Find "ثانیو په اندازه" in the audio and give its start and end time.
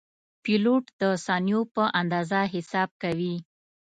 1.25-2.39